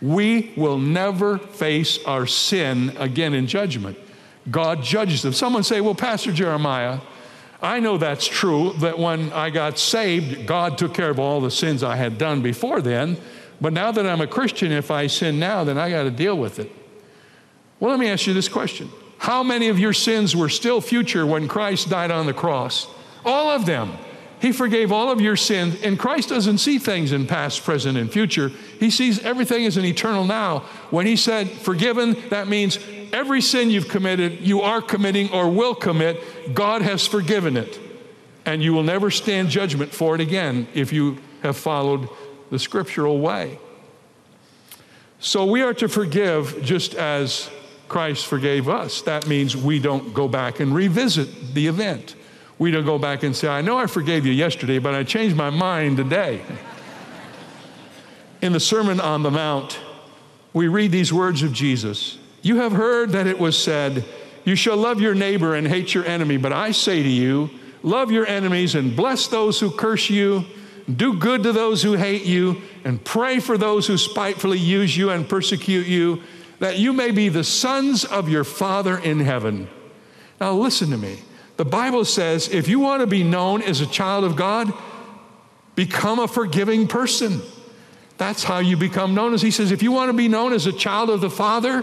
we 0.00 0.52
will 0.56 0.78
never 0.78 1.38
face 1.38 2.02
our 2.04 2.26
sin 2.26 2.94
again 2.98 3.34
in 3.34 3.46
judgment. 3.46 3.98
God 4.50 4.82
judges 4.82 5.22
them. 5.22 5.32
Someone 5.32 5.62
say, 5.62 5.80
Well, 5.80 5.94
Pastor 5.94 6.32
Jeremiah, 6.32 7.00
I 7.62 7.80
know 7.80 7.98
that's 7.98 8.26
true 8.26 8.72
that 8.78 8.98
when 8.98 9.32
I 9.32 9.50
got 9.50 9.78
saved, 9.78 10.46
God 10.46 10.78
took 10.78 10.94
care 10.94 11.10
of 11.10 11.18
all 11.18 11.40
the 11.40 11.50
sins 11.50 11.82
I 11.82 11.96
had 11.96 12.16
done 12.16 12.40
before 12.40 12.80
then. 12.80 13.18
But 13.60 13.74
now 13.74 13.92
that 13.92 14.06
I'm 14.06 14.22
a 14.22 14.26
Christian, 14.26 14.72
if 14.72 14.90
I 14.90 15.06
sin 15.06 15.38
now, 15.38 15.64
then 15.64 15.76
I 15.76 15.90
got 15.90 16.04
to 16.04 16.10
deal 16.10 16.38
with 16.38 16.58
it. 16.58 16.72
Well, 17.78 17.90
let 17.90 18.00
me 18.00 18.08
ask 18.08 18.26
you 18.26 18.32
this 18.32 18.48
question 18.48 18.90
How 19.18 19.42
many 19.42 19.68
of 19.68 19.78
your 19.78 19.92
sins 19.92 20.34
were 20.34 20.48
still 20.48 20.80
future 20.80 21.26
when 21.26 21.48
Christ 21.48 21.90
died 21.90 22.10
on 22.10 22.26
the 22.26 22.32
cross? 22.32 22.86
All 23.24 23.50
of 23.50 23.66
them. 23.66 23.92
He 24.40 24.52
forgave 24.52 24.90
all 24.90 25.10
of 25.10 25.20
your 25.20 25.36
sins, 25.36 25.82
and 25.82 25.98
Christ 25.98 26.30
doesn't 26.30 26.58
see 26.58 26.78
things 26.78 27.12
in 27.12 27.26
past, 27.26 27.62
present, 27.62 27.98
and 27.98 28.10
future. 28.10 28.48
He 28.78 28.90
sees 28.90 29.18
everything 29.20 29.66
as 29.66 29.76
an 29.76 29.84
eternal 29.84 30.24
now. 30.24 30.60
When 30.88 31.06
He 31.06 31.16
said 31.16 31.50
forgiven, 31.50 32.16
that 32.30 32.48
means 32.48 32.78
every 33.12 33.42
sin 33.42 33.70
you've 33.70 33.88
committed, 33.88 34.40
you 34.40 34.62
are 34.62 34.80
committing 34.80 35.30
or 35.30 35.50
will 35.50 35.74
commit, 35.74 36.54
God 36.54 36.80
has 36.80 37.06
forgiven 37.06 37.56
it. 37.56 37.78
And 38.46 38.62
you 38.62 38.72
will 38.72 38.82
never 38.82 39.10
stand 39.10 39.50
judgment 39.50 39.92
for 39.92 40.14
it 40.14 40.20
again 40.22 40.66
if 40.72 40.92
you 40.92 41.18
have 41.42 41.56
followed 41.56 42.08
the 42.50 42.58
scriptural 42.58 43.20
way. 43.20 43.58
So 45.18 45.44
we 45.44 45.60
are 45.60 45.74
to 45.74 45.88
forgive 45.88 46.62
just 46.62 46.94
as 46.94 47.50
Christ 47.88 48.26
forgave 48.26 48.70
us. 48.70 49.02
That 49.02 49.26
means 49.26 49.54
we 49.54 49.78
don't 49.78 50.14
go 50.14 50.28
back 50.28 50.60
and 50.60 50.74
revisit 50.74 51.54
the 51.54 51.66
event. 51.66 52.14
We 52.60 52.70
don't 52.70 52.84
go 52.84 52.98
back 52.98 53.22
and 53.22 53.34
say, 53.34 53.48
I 53.48 53.62
know 53.62 53.78
I 53.78 53.86
forgave 53.86 54.26
you 54.26 54.32
yesterday, 54.32 54.78
but 54.78 54.94
I 54.94 55.02
changed 55.02 55.34
my 55.34 55.48
mind 55.48 55.96
today. 55.96 56.42
In 58.42 58.52
the 58.52 58.60
Sermon 58.60 59.00
on 59.00 59.22
the 59.22 59.30
Mount, 59.30 59.80
we 60.52 60.68
read 60.68 60.92
these 60.92 61.12
words 61.12 61.42
of 61.42 61.52
Jesus 61.52 62.18
You 62.42 62.58
have 62.58 62.72
heard 62.72 63.10
that 63.10 63.26
it 63.26 63.38
was 63.38 63.60
said, 63.60 64.04
You 64.44 64.54
shall 64.54 64.76
love 64.76 65.00
your 65.00 65.14
neighbor 65.14 65.54
and 65.54 65.66
hate 65.66 65.94
your 65.94 66.04
enemy, 66.04 66.36
but 66.36 66.52
I 66.52 66.70
say 66.70 67.02
to 67.02 67.08
you, 67.08 67.50
Love 67.82 68.12
your 68.12 68.26
enemies 68.26 68.74
and 68.74 68.94
bless 68.94 69.26
those 69.26 69.58
who 69.58 69.70
curse 69.70 70.10
you 70.10 70.44
do 70.96 71.14
good 71.14 71.42
to 71.44 71.52
those 71.52 71.82
who 71.82 71.94
hate 71.94 72.24
you, 72.24 72.60
and 72.84 73.02
pray 73.04 73.40
for 73.40 73.56
those 73.56 73.86
who 73.86 73.96
spitefully 73.96 74.58
use 74.58 74.96
you 74.96 75.10
and 75.10 75.28
persecute 75.28 75.86
you, 75.86 76.22
that 76.58 76.78
you 76.78 76.92
may 76.92 77.10
be 77.10 77.28
the 77.28 77.44
sons 77.44 78.04
of 78.04 78.28
your 78.28 78.44
Father 78.44 78.98
in 78.98 79.20
heaven. 79.20 79.68
Now, 80.40 80.52
listen 80.52 80.90
to 80.90 80.96
me. 80.96 81.20
The 81.60 81.66
Bible 81.66 82.06
says 82.06 82.48
if 82.48 82.68
you 82.68 82.80
want 82.80 83.02
to 83.02 83.06
be 83.06 83.22
known 83.22 83.60
as 83.60 83.82
a 83.82 83.86
child 83.86 84.24
of 84.24 84.34
God, 84.34 84.72
become 85.74 86.18
a 86.18 86.26
forgiving 86.26 86.88
person. 86.88 87.42
That's 88.16 88.42
how 88.42 88.60
you 88.60 88.78
become 88.78 89.14
known 89.14 89.34
as. 89.34 89.42
He 89.42 89.50
says, 89.50 89.70
if 89.70 89.82
you 89.82 89.92
want 89.92 90.08
to 90.08 90.16
be 90.16 90.26
known 90.26 90.54
as 90.54 90.64
a 90.64 90.72
child 90.72 91.10
of 91.10 91.20
the 91.20 91.28
Father, 91.28 91.82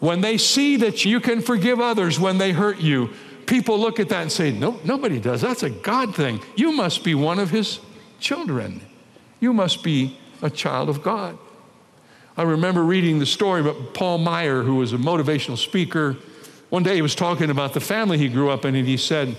when 0.00 0.20
they 0.20 0.36
see 0.36 0.74
that 0.78 1.04
you 1.04 1.20
can 1.20 1.42
forgive 1.42 1.78
others 1.78 2.18
when 2.18 2.38
they 2.38 2.50
hurt 2.50 2.80
you, 2.80 3.10
people 3.46 3.78
look 3.78 4.00
at 4.00 4.08
that 4.08 4.22
and 4.22 4.32
say, 4.32 4.50
No, 4.50 4.80
nobody 4.82 5.20
does. 5.20 5.42
That's 5.42 5.62
a 5.62 5.70
God 5.70 6.16
thing. 6.16 6.40
You 6.56 6.72
must 6.72 7.04
be 7.04 7.14
one 7.14 7.38
of 7.38 7.50
his 7.50 7.78
children. 8.18 8.80
You 9.38 9.52
must 9.52 9.84
be 9.84 10.18
a 10.42 10.50
child 10.50 10.88
of 10.88 11.04
God. 11.04 11.38
I 12.36 12.42
remember 12.42 12.82
reading 12.82 13.20
the 13.20 13.26
story 13.26 13.60
about 13.60 13.94
Paul 13.94 14.18
Meyer, 14.18 14.64
who 14.64 14.74
was 14.74 14.92
a 14.92 14.98
motivational 14.98 15.56
speaker. 15.56 16.16
One 16.70 16.82
day 16.82 16.96
he 16.96 17.02
was 17.02 17.14
talking 17.14 17.50
about 17.50 17.72
the 17.74 17.80
family 17.80 18.18
he 18.18 18.28
grew 18.28 18.50
up 18.50 18.64
in, 18.64 18.74
and 18.74 18.86
he 18.86 18.96
said, 18.96 19.36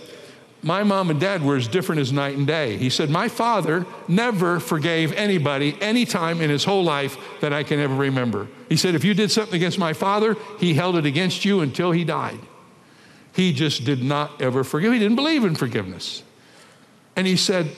my 0.62 0.84
mom 0.84 1.10
and 1.10 1.20
dad 1.20 1.42
were 1.44 1.56
as 1.56 1.68
different 1.68 2.02
as 2.02 2.12
night 2.12 2.36
and 2.36 2.46
day. 2.46 2.76
He 2.76 2.90
said, 2.90 3.10
My 3.10 3.30
father 3.30 3.86
never 4.08 4.60
forgave 4.60 5.14
anybody 5.14 5.78
any 5.80 6.06
time 6.06 6.42
in 6.42 6.50
his 6.50 6.66
whole 6.66 6.84
life 6.84 7.18
that 7.40 7.54
I 7.54 7.64
can 7.64 7.80
ever 7.80 7.96
remember. 7.96 8.48
He 8.68 8.76
said, 8.76 8.94
If 8.94 9.06
you 9.06 9.14
did 9.14 9.32
something 9.32 9.56
against 9.56 9.80
my 9.80 9.94
father, 9.94 10.36
he 10.60 10.74
held 10.74 10.98
it 10.98 11.06
against 11.06 11.46
you 11.46 11.62
until 11.62 11.92
he 11.92 12.04
died. 12.04 12.40
He 13.34 13.54
just 13.54 13.86
did 13.86 14.04
not 14.04 14.42
ever 14.42 14.66
forgive. 14.66 14.92
He 14.92 15.00
didn't 15.00 15.16
believe 15.16 15.46
in 15.46 15.56
forgiveness. 15.56 16.24
And 17.16 17.26
he 17.26 17.38
said, 17.38 17.72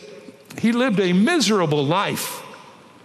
He 0.57 0.71
lived 0.71 0.99
a 0.99 1.13
miserable 1.13 1.85
life. 1.85 2.43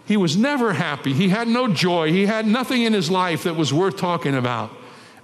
He 0.07 0.17
was 0.17 0.39
never 0.39 0.73
happy. 0.73 1.13
He 1.13 1.29
had 1.29 1.49
no 1.49 1.69
joy. 1.69 2.13
He 2.13 2.25
had 2.25 2.47
nothing 2.47 2.83
in 2.83 2.95
his 2.95 3.11
life 3.11 3.43
that 3.43 3.57
was 3.57 3.75
worth 3.75 3.99
talking 3.99 4.35
about. 4.35 4.71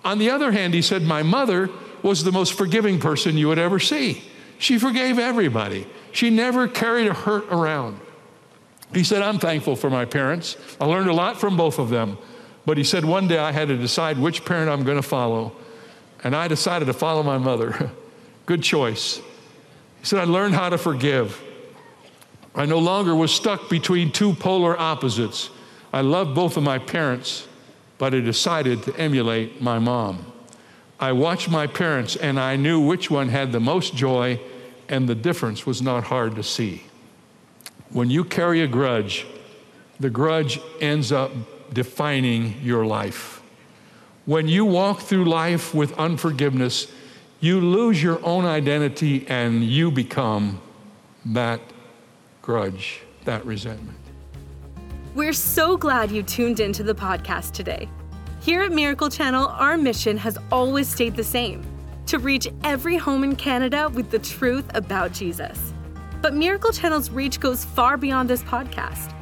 On 0.05 0.19
the 0.19 0.31
other 0.31 0.53
hand, 0.53 0.75
he 0.75 0.83
said, 0.83 1.03
My 1.03 1.23
mother 1.23 1.71
was 2.03 2.25
the 2.25 2.33
most 2.33 2.55
forgiving 2.55 2.99
person 2.99 3.37
you 3.37 3.49
would 3.49 3.59
ever 3.59 3.79
see. 3.79 4.23
She 4.59 4.79
forgave 4.79 5.19
everybody. 5.19 5.87
She 6.13 6.31
never 6.31 6.69
carried 6.69 7.09
a 7.09 7.15
hurt 7.15 7.45
around. 7.51 8.01
He 8.93 9.05
said, 9.05 9.23
I'm 9.23 9.39
thankful 9.39 9.77
for 9.77 9.91
my 9.91 10.05
parents. 10.05 10.57
I 10.81 10.85
learned 10.85 11.09
a 11.09 11.15
lot 11.15 11.41
from 11.41 11.57
both 11.57 11.79
of 11.79 11.89
them. 11.89 12.19
But 12.65 12.77
he 12.77 12.85
said, 12.85 13.05
one 13.05 13.27
day 13.27 13.39
I 13.39 13.53
had 13.53 13.69
to 13.69 13.77
decide 13.77 14.19
which 14.19 14.45
parent 14.45 14.71
I'm 14.71 14.85
going 14.85 14.99
to 14.99 15.03
follow. 15.03 15.53
And 16.23 16.37
I 16.37 16.47
decided 16.47 16.85
to 16.87 16.93
follow 16.93 17.23
my 17.23 17.39
mother. 17.39 17.91
Good 18.47 18.63
choice. 18.63 19.17
He 19.17 20.07
said, 20.07 20.21
I 20.21 20.25
learned 20.25 20.55
how 20.55 20.69
to 20.69 20.79
forgive. 20.79 21.43
I 22.55 22.67
no 22.67 22.79
longer 22.79 23.15
was 23.15 23.33
stuck 23.33 23.71
between 23.71 24.13
two 24.13 24.35
polar 24.35 24.79
opposites. 24.79 25.49
I 25.93 26.03
loved 26.03 26.35
both 26.35 26.57
of 26.57 26.63
my 26.63 26.79
parents, 26.79 27.47
but 28.03 28.13
I 28.13 28.19
decided 28.19 28.83
to 28.83 28.97
emulate 28.97 29.63
my 29.63 29.79
mom. 29.79 30.27
I 30.99 31.13
watched 31.13 31.49
my 31.49 31.69
parents 31.69 32.17
and 32.17 32.41
I 32.41 32.57
knew 32.57 32.81
which 32.81 33.13
one 33.13 33.29
had 33.29 33.53
the 33.53 33.61
most 33.61 33.95
joy 33.95 34.41
and 34.89 35.09
the 35.09 35.15
difference 35.15 35.67
was 35.67 35.81
not 35.81 36.03
hard 36.03 36.35
to 36.35 36.43
see. 36.43 36.83
When 37.91 38.11
you 38.11 38.25
carry 38.25 38.61
a 38.61 38.67
grudge, 38.67 39.25
the 40.01 40.11
grudge 40.11 40.59
ends 40.81 41.13
up 41.13 41.31
defining 41.73 42.57
your 42.61 42.85
life. 42.85 43.41
When 44.27 44.49
you 44.49 44.65
walk 44.65 45.03
through 45.03 45.27
life 45.27 45.73
with 45.73 45.97
unforgiveness, 45.97 46.89
you 47.39 47.61
lose 47.61 48.03
your 48.03 48.19
own 48.27 48.45
identity 48.45 49.25
and 49.29 49.63
you 49.63 49.93
become 49.93 50.61
that 51.25 51.61
grudge, 52.43 53.03
that 53.27 53.47
resentment. 53.47 54.02
We're 55.15 55.35
so 55.35 55.77
glad 55.77 56.11
you 56.11 56.23
tuned 56.23 56.59
into 56.59 56.83
the 56.83 56.95
podcast 56.95 57.53
today. 57.53 57.87
Here 58.41 58.63
at 58.63 58.73
Miracle 58.73 59.11
Channel, 59.11 59.49
our 59.49 59.77
mission 59.77 60.17
has 60.17 60.39
always 60.51 60.89
stayed 60.89 61.17
the 61.17 61.23
same 61.23 61.63
to 62.07 62.19
reach 62.19 62.49
every 62.65 62.97
home 62.97 63.23
in 63.23 63.37
Canada 63.37 63.91
with 63.91 64.11
the 64.11 64.19
truth 64.19 64.65
about 64.75 65.13
Jesus. 65.13 65.75
But 66.23 66.33
Miracle 66.33 66.73
Channel's 66.73 67.11
reach 67.11 67.41
goes 67.41 67.63
far 67.63 67.99
beyond 67.99 68.31
this 68.31 68.43
podcast. 68.43 69.13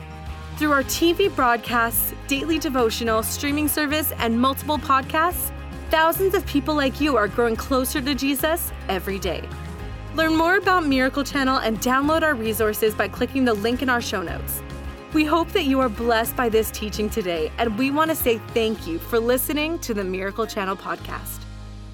Through 0.58 0.70
our 0.70 0.84
TV 0.84 1.34
broadcasts, 1.34 2.14
daily 2.28 2.60
devotional, 2.60 3.24
streaming 3.24 3.66
service, 3.66 4.12
and 4.18 4.40
multiple 4.40 4.78
podcasts, 4.78 5.50
thousands 5.90 6.36
of 6.36 6.46
people 6.46 6.76
like 6.76 7.00
you 7.00 7.16
are 7.16 7.26
growing 7.26 7.56
closer 7.56 8.00
to 8.00 8.14
Jesus 8.14 8.70
every 8.88 9.18
day. 9.18 9.42
Learn 10.14 10.36
more 10.36 10.54
about 10.54 10.86
Miracle 10.86 11.24
Channel 11.24 11.56
and 11.56 11.80
download 11.80 12.22
our 12.22 12.36
resources 12.36 12.94
by 12.94 13.08
clicking 13.08 13.44
the 13.44 13.54
link 13.54 13.82
in 13.82 13.88
our 13.88 14.00
show 14.00 14.22
notes. 14.22 14.62
We 15.12 15.24
hope 15.24 15.48
that 15.48 15.64
you 15.64 15.80
are 15.80 15.88
blessed 15.88 16.36
by 16.36 16.48
this 16.48 16.70
teaching 16.70 17.10
today, 17.10 17.50
and 17.58 17.76
we 17.76 17.90
want 17.90 18.10
to 18.10 18.14
say 18.14 18.38
thank 18.54 18.86
you 18.86 19.00
for 19.00 19.18
listening 19.18 19.80
to 19.80 19.92
the 19.92 20.04
Miracle 20.04 20.46
Channel 20.46 20.76
podcast. 20.76 21.40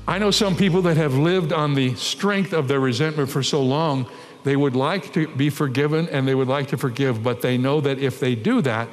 I 0.06 0.18
know 0.18 0.30
some 0.30 0.54
people 0.54 0.82
that 0.82 0.98
have 0.98 1.14
lived 1.14 1.50
on 1.50 1.72
the 1.72 1.94
strength 1.94 2.52
of 2.52 2.68
their 2.68 2.78
resentment 2.78 3.30
for 3.30 3.42
so 3.42 3.62
long, 3.62 4.06
they 4.44 4.54
would 4.54 4.76
like 4.76 5.14
to 5.14 5.28
be 5.28 5.48
forgiven 5.48 6.10
and 6.10 6.28
they 6.28 6.34
would 6.34 6.46
like 6.46 6.68
to 6.68 6.76
forgive, 6.76 7.22
but 7.22 7.40
they 7.40 7.56
know 7.56 7.80
that 7.80 7.98
if 7.98 8.20
they 8.20 8.34
do 8.34 8.60
that, 8.60 8.86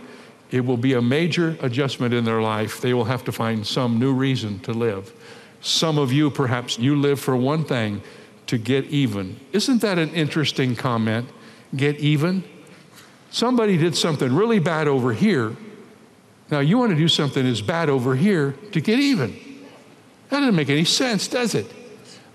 it 0.51 0.61
will 0.61 0.77
be 0.77 0.93
a 0.93 1.01
major 1.01 1.57
adjustment 1.59 2.13
in 2.13 2.23
their 2.23 2.41
life. 2.41 2.79
They 2.79 2.93
will 2.93 3.03
have 3.03 3.25
to 3.25 3.33
find 3.33 3.67
some 3.67 3.99
new 3.99 4.13
reason 4.13 4.59
to 4.59 4.71
live. 4.71 5.11
Some 5.59 5.97
of 5.97 6.13
you, 6.13 6.31
perhaps, 6.31 6.79
you 6.79 6.95
live 6.95 7.19
for 7.19 7.35
one 7.35 7.65
thing 7.65 8.01
to 8.47 8.57
get 8.57 8.85
even. 8.85 9.37
Isn't 9.51 9.81
that 9.81 9.97
an 9.97 10.11
interesting 10.13 10.77
comment? 10.77 11.27
Get 11.75 11.97
even? 11.97 12.45
Somebody 13.33 13.77
did 13.77 13.97
something 13.97 14.31
really 14.31 14.59
bad 14.59 14.87
over 14.87 15.11
here. 15.11 15.55
Now 16.51 16.59
you 16.59 16.77
want 16.77 16.91
to 16.91 16.95
do 16.95 17.07
something 17.07 17.43
as 17.47 17.63
bad 17.63 17.89
over 17.89 18.15
here 18.15 18.51
to 18.73 18.79
get 18.79 18.99
even. 18.99 19.31
That 20.29 20.41
doesn't 20.41 20.55
make 20.55 20.69
any 20.69 20.85
sense, 20.85 21.27
does 21.27 21.55
it? 21.55 21.65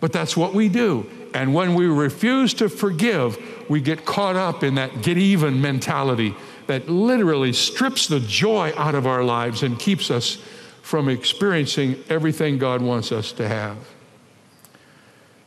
But 0.00 0.12
that's 0.12 0.36
what 0.36 0.54
we 0.54 0.68
do. 0.68 1.08
And 1.34 1.54
when 1.54 1.76
we 1.76 1.86
refuse 1.86 2.52
to 2.54 2.68
forgive, 2.68 3.38
we 3.70 3.80
get 3.80 4.04
caught 4.04 4.34
up 4.34 4.64
in 4.64 4.74
that 4.74 5.02
get 5.02 5.16
even 5.16 5.60
mentality 5.60 6.34
that 6.66 6.88
literally 6.88 7.52
strips 7.52 8.08
the 8.08 8.18
joy 8.18 8.72
out 8.76 8.96
of 8.96 9.06
our 9.06 9.22
lives 9.22 9.62
and 9.62 9.78
keeps 9.78 10.10
us 10.10 10.38
from 10.82 11.08
experiencing 11.08 12.02
everything 12.08 12.58
God 12.58 12.82
wants 12.82 13.12
us 13.12 13.30
to 13.34 13.46
have. 13.46 13.76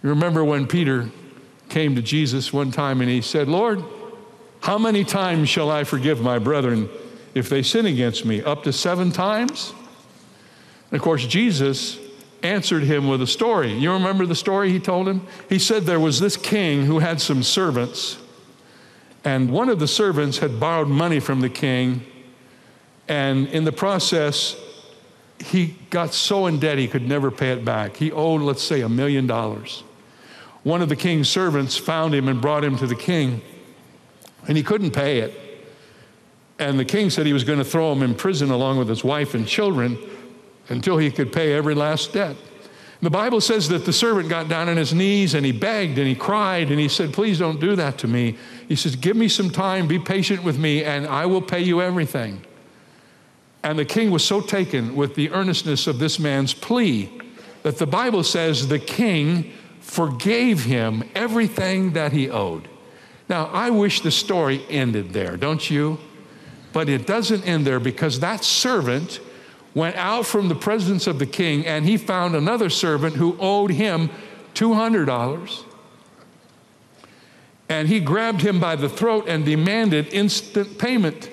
You 0.01 0.11
remember 0.11 0.45
when 0.45 0.65
Peter 0.65 1.11
came 1.67 1.93
to 1.95 2.01
Jesus 2.01 2.53
one 2.53 2.71
time 2.71 3.01
and 3.01 3.09
he 3.09 3.19
said, 3.19 3.49
Lord, 3.49 3.83
how 4.61 4.77
many 4.77 5.03
times 5.03 5.49
shall 5.49 5.69
I 5.69 5.83
forgive 5.83 6.21
my 6.21 6.39
brethren 6.39 6.89
if 7.33 7.49
they 7.49 7.63
sin 7.63 7.85
against 7.85 8.25
me? 8.25 8.41
Up 8.41 8.63
to 8.63 8.73
seven 8.73 9.11
times? 9.11 9.73
And 10.89 10.99
of 10.99 11.01
course, 11.01 11.25
Jesus 11.25 11.99
answered 12.43 12.83
him 12.83 13.07
with 13.07 13.21
a 13.21 13.27
story. 13.27 13.73
You 13.73 13.93
remember 13.93 14.25
the 14.25 14.35
story 14.35 14.71
he 14.71 14.79
told 14.79 15.07
him? 15.07 15.25
He 15.49 15.59
said 15.59 15.83
there 15.83 15.99
was 15.99 16.19
this 16.19 16.37
king 16.37 16.85
who 16.85 16.99
had 16.99 17.21
some 17.21 17.43
servants, 17.43 18.17
and 19.23 19.51
one 19.51 19.69
of 19.69 19.79
the 19.79 19.87
servants 19.87 20.39
had 20.39 20.59
borrowed 20.59 20.87
money 20.87 21.19
from 21.19 21.41
the 21.41 21.49
king, 21.49 22.03
and 23.07 23.47
in 23.47 23.63
the 23.63 23.71
process, 23.71 24.55
he 25.39 25.75
got 25.89 26.13
so 26.13 26.45
in 26.47 26.59
debt 26.59 26.77
he 26.77 26.87
could 26.87 27.07
never 27.07 27.31
pay 27.31 27.51
it 27.51 27.65
back. 27.65 27.97
He 27.97 28.11
owed, 28.11 28.41
let's 28.41 28.63
say, 28.63 28.81
a 28.81 28.89
million 28.89 29.27
dollars. 29.27 29.83
One 30.63 30.81
of 30.81 30.89
the 30.89 30.95
king's 30.95 31.29
servants 31.29 31.77
found 31.77 32.13
him 32.13 32.27
and 32.27 32.39
brought 32.39 32.63
him 32.63 32.77
to 32.77 32.87
the 32.87 32.95
king, 32.95 33.41
and 34.47 34.57
he 34.57 34.63
couldn't 34.63 34.91
pay 34.91 35.19
it. 35.19 35.33
And 36.59 36.79
the 36.79 36.85
king 36.85 37.09
said 37.09 37.25
he 37.25 37.33
was 37.33 37.43
going 37.43 37.59
to 37.59 37.65
throw 37.65 37.91
him 37.91 38.03
in 38.03 38.13
prison 38.13 38.51
along 38.51 38.77
with 38.77 38.87
his 38.87 39.03
wife 39.03 39.33
and 39.33 39.47
children 39.47 39.97
until 40.69 40.97
he 40.97 41.09
could 41.09 41.33
pay 41.33 41.53
every 41.53 41.73
last 41.73 42.13
debt. 42.13 42.35
The 43.01 43.09
Bible 43.09 43.41
says 43.41 43.67
that 43.69 43.85
the 43.85 43.93
servant 43.93 44.29
got 44.29 44.47
down 44.47 44.69
on 44.69 44.77
his 44.77 44.93
knees 44.93 45.33
and 45.33 45.43
he 45.43 45.51
begged 45.51 45.97
and 45.97 46.07
he 46.07 46.13
cried 46.13 46.69
and 46.69 46.79
he 46.79 46.87
said, 46.87 47.13
Please 47.13 47.39
don't 47.39 47.59
do 47.59 47.75
that 47.75 47.97
to 47.99 48.07
me. 48.07 48.37
He 48.67 48.75
says, 48.75 48.95
Give 48.95 49.17
me 49.17 49.27
some 49.27 49.49
time, 49.49 49.87
be 49.87 49.97
patient 49.97 50.43
with 50.43 50.59
me, 50.59 50.83
and 50.83 51.07
I 51.07 51.25
will 51.25 51.41
pay 51.41 51.61
you 51.61 51.81
everything. 51.81 52.45
And 53.63 53.77
the 53.77 53.85
king 53.85 54.11
was 54.11 54.23
so 54.23 54.39
taken 54.39 54.95
with 54.95 55.15
the 55.15 55.31
earnestness 55.31 55.87
of 55.87 55.97
this 55.97 56.19
man's 56.19 56.53
plea 56.53 57.11
that 57.63 57.77
the 57.77 57.87
Bible 57.87 58.23
says 58.23 58.67
the 58.67 58.79
king 58.79 59.51
forgave 59.79 60.63
him 60.63 61.03
everything 61.15 61.93
that 61.93 62.11
he 62.11 62.29
owed. 62.29 62.67
Now, 63.31 63.45
I 63.53 63.69
wish 63.69 64.01
the 64.01 64.11
story 64.11 64.61
ended 64.69 65.13
there, 65.13 65.37
don't 65.37 65.69
you? 65.71 65.99
But 66.73 66.89
it 66.89 67.07
doesn't 67.07 67.47
end 67.47 67.65
there 67.65 67.79
because 67.79 68.19
that 68.19 68.43
servant 68.43 69.21
went 69.73 69.95
out 69.95 70.25
from 70.25 70.49
the 70.49 70.55
presence 70.55 71.07
of 71.07 71.17
the 71.17 71.25
king 71.25 71.65
and 71.65 71.85
he 71.85 71.95
found 71.95 72.35
another 72.35 72.69
servant 72.69 73.15
who 73.15 73.37
owed 73.39 73.71
him 73.71 74.09
$200. 74.53 75.63
And 77.69 77.87
he 77.87 78.01
grabbed 78.01 78.41
him 78.41 78.59
by 78.59 78.75
the 78.75 78.89
throat 78.89 79.23
and 79.29 79.45
demanded 79.45 80.07
instant 80.13 80.77
payment. 80.77 81.29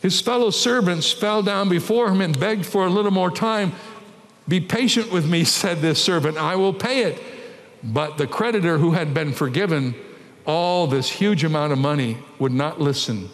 His 0.00 0.22
fellow 0.22 0.48
servants 0.48 1.12
fell 1.12 1.42
down 1.42 1.68
before 1.68 2.08
him 2.10 2.22
and 2.22 2.40
begged 2.40 2.64
for 2.64 2.86
a 2.86 2.90
little 2.90 3.10
more 3.10 3.30
time. 3.30 3.72
Be 4.48 4.60
patient 4.60 5.12
with 5.12 5.28
me, 5.28 5.44
said 5.60 5.82
this 5.82 6.02
servant, 6.02 6.38
I 6.38 6.56
will 6.56 6.72
pay 6.72 7.02
it. 7.02 7.22
But 7.84 8.16
the 8.16 8.26
creditor 8.26 8.78
who 8.78 8.92
had 8.92 9.12
been 9.12 9.34
forgiven 9.34 9.94
all 10.50 10.88
this 10.88 11.08
huge 11.08 11.44
amount 11.44 11.72
of 11.72 11.78
money 11.78 12.18
would 12.40 12.52
not 12.52 12.80
listen. 12.80 13.30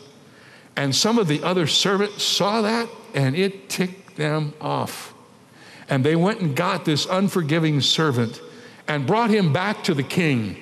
And 0.77 0.95
some 0.95 1.19
of 1.19 1.29
the 1.29 1.43
other 1.43 1.67
servants 1.67 2.23
saw 2.23 2.61
that 2.61 2.89
and 3.15 3.35
it 3.35 3.71
ticked 3.71 4.17
them 4.17 4.53
off. 4.61 5.15
And 5.89 6.05
they 6.05 6.15
went 6.15 6.41
and 6.43 6.55
got 6.55 6.85
this 6.85 7.07
unforgiving 7.07 7.81
servant 7.81 8.43
and 8.87 9.07
brought 9.07 9.31
him 9.31 9.53
back 9.53 9.83
to 9.85 9.95
the 9.95 10.03
king 10.03 10.59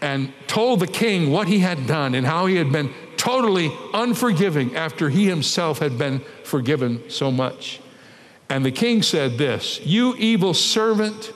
and 0.00 0.32
told 0.46 0.80
the 0.80 0.86
king 0.86 1.30
what 1.30 1.48
he 1.48 1.58
had 1.58 1.86
done 1.86 2.14
and 2.14 2.26
how 2.26 2.46
he 2.46 2.56
had 2.56 2.72
been 2.72 2.90
totally 3.18 3.70
unforgiving 3.92 4.74
after 4.76 5.10
he 5.10 5.26
himself 5.26 5.80
had 5.80 5.98
been 5.98 6.20
forgiven 6.44 7.02
so 7.10 7.30
much. 7.30 7.80
And 8.48 8.64
the 8.64 8.72
king 8.72 9.02
said 9.02 9.36
this 9.36 9.80
You 9.84 10.14
evil 10.16 10.54
servant, 10.54 11.32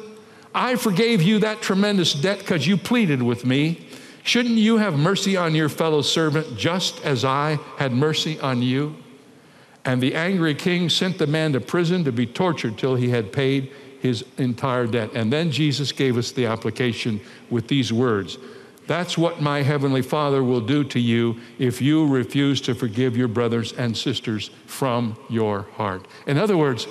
I 0.55 0.77
forgave 0.77 1.21
you 1.21 1.39
that 1.41 1.61
tremendous 1.61 2.15
debt 2.15 2.39
because 2.39 2.67
you 2.67 2.79
pleaded 2.79 3.23
with 3.23 3.45
me. 3.45 3.88
Shouldn't 4.29 4.57
you 4.59 4.77
have 4.77 4.99
mercy 4.99 5.39
on 5.39 5.55
your 5.55 5.71
fellow 5.71 6.03
servant 6.03 6.55
just 6.55 7.03
as 7.03 7.25
I 7.25 7.59
had 7.79 7.95
mercy 7.95 8.39
on 8.41 8.61
you? 8.61 8.95
And 9.87 10.03
the 10.03 10.15
angry 10.15 10.55
king 10.55 10.91
sent 10.91 11.17
the 11.17 11.27
man 11.27 11.55
to 11.55 11.63
prison 11.63 12.05
to 12.05 12.13
be 12.13 12.27
tortured 12.27 12.77
till 12.77 12.95
he 12.95 13.09
had 13.09 13.33
paid 13.33 13.73
his 14.03 14.27
entire 14.37 14.87
debt. 14.87 15.13
And 15.15 15.33
then 15.33 15.51
Jesus 15.51 15.93
gave 15.93 16.19
us 16.19 16.31
the 16.31 16.45
application 16.45 17.23
with 17.49 17.69
these 17.69 17.91
words 17.91 18.37
That's 18.87 19.17
what 19.17 19.41
my 19.41 19.63
heavenly 19.63 20.03
Father 20.03 20.45
will 20.45 20.61
do 20.61 20.85
to 20.85 21.01
you 21.01 21.41
if 21.59 21.81
you 21.81 22.07
refuse 22.07 22.61
to 22.61 22.75
forgive 22.75 23.17
your 23.17 23.29
brothers 23.29 23.73
and 23.73 23.97
sisters 23.97 24.51
from 24.67 25.17
your 25.31 25.63
heart. 25.77 26.07
In 26.27 26.37
other 26.37 26.59
words, 26.59 26.87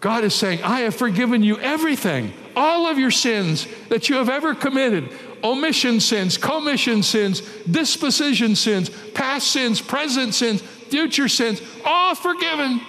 God 0.00 0.24
is 0.24 0.34
saying, 0.34 0.62
I 0.62 0.80
have 0.80 0.94
forgiven 0.94 1.42
you 1.42 1.58
everything, 1.58 2.32
all 2.56 2.86
of 2.86 2.98
your 2.98 3.10
sins 3.10 3.66
that 3.90 4.08
you 4.08 4.16
have 4.16 4.30
ever 4.30 4.54
committed 4.54 5.12
omission 5.44 6.00
sins, 6.00 6.36
commission 6.36 7.02
sins, 7.02 7.40
disposition 7.70 8.56
sins, 8.56 8.90
past 9.14 9.50
sins, 9.50 9.80
present 9.80 10.34
sins, 10.34 10.60
future 10.60 11.28
sins, 11.28 11.60
all 11.84 12.14
forgiven. 12.14 12.80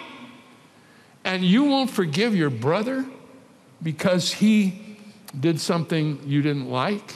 And 1.23 1.43
you 1.43 1.65
won't 1.65 1.89
forgive 1.89 2.35
your 2.35 2.49
brother 2.49 3.05
because 3.83 4.33
he 4.33 4.97
did 5.39 5.59
something 5.59 6.19
you 6.25 6.41
didn't 6.41 6.69
like? 6.69 7.15